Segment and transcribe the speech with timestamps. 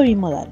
[0.00, 0.48] Bimodal.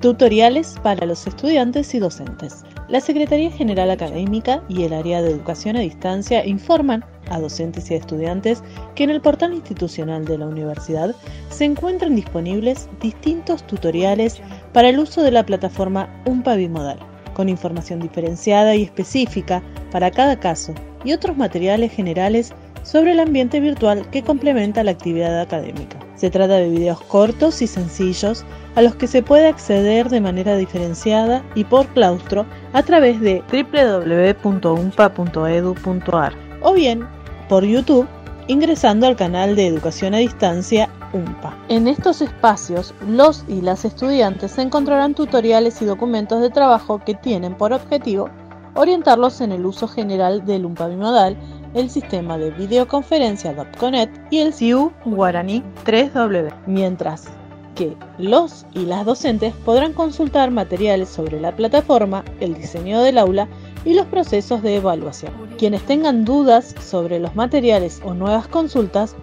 [0.00, 2.64] Tutoriales para los estudiantes y docentes.
[2.88, 7.94] La Secretaría General Académica y el Área de Educación a Distancia informan a docentes y
[7.94, 8.62] estudiantes
[8.94, 11.14] que en el portal institucional de la universidad
[11.48, 14.40] se encuentran disponibles distintos tutoriales
[14.72, 16.98] para el uso de la plataforma UMPA Bimodal,
[17.34, 22.52] con información diferenciada y específica para cada caso y otros materiales generales
[22.84, 26.05] sobre el ambiente virtual que complementa la actividad académica.
[26.16, 30.56] Se trata de videos cortos y sencillos a los que se puede acceder de manera
[30.56, 36.32] diferenciada y por claustro a través de www.umpa.edu.ar
[36.62, 37.06] o bien
[37.48, 38.08] por YouTube
[38.48, 41.56] ingresando al canal de Educación a Distancia UMPA.
[41.68, 47.54] En estos espacios, los y las estudiantes encontrarán tutoriales y documentos de trabajo que tienen
[47.54, 48.30] por objetivo
[48.74, 51.36] orientarlos en el uso general del UMPA bimodal,
[51.74, 57.28] el sistema de videoconferencia .conet y el CIU Guaraní 3W, mientras
[57.76, 63.46] que los y las docentes podrán consultar materiales sobre la plataforma, el diseño del aula
[63.84, 65.32] y los procesos de evaluación.
[65.58, 69.14] Quienes tengan dudas sobre los materiales o nuevas consultas